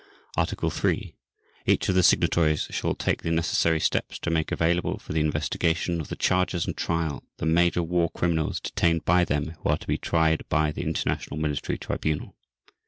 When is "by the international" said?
10.49-11.37